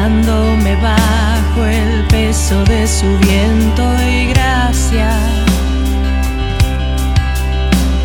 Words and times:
doblándome 0.00 0.76
bajo 0.76 1.64
el 1.66 2.06
peso 2.08 2.64
de 2.64 2.86
su 2.86 3.06
viento 3.18 3.82
y 4.02 4.28
gracia. 4.28 5.10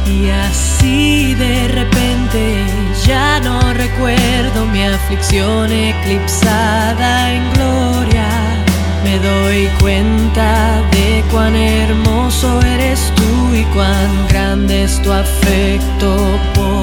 Y 0.05 0.29
así 0.29 1.33
de 1.35 1.67
repente 1.69 2.65
ya 3.05 3.39
no 3.39 3.73
recuerdo 3.73 4.65
mi 4.65 4.83
aflicción 4.83 5.71
eclipsada 5.71 7.33
en 7.33 7.53
gloria. 7.53 8.27
Me 9.03 9.19
doy 9.19 9.69
cuenta 9.79 10.81
de 10.91 11.23
cuán 11.31 11.55
hermoso 11.55 12.61
eres 12.61 13.11
tú 13.15 13.55
y 13.55 13.63
cuán 13.73 14.27
grande 14.29 14.83
es 14.83 15.01
tu 15.01 15.11
afecto 15.11 16.39
por 16.55 16.74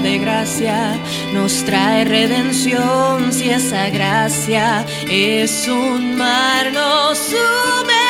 de 0.00 0.18
gracia 0.18 0.98
nos 1.32 1.64
trae 1.64 2.04
redención. 2.04 3.32
Si 3.32 3.50
esa 3.50 3.90
gracia 3.90 4.84
es 5.10 5.68
un 5.68 6.16
mar, 6.16 6.72
nos 6.72 7.18
sumergimos. 7.18 8.00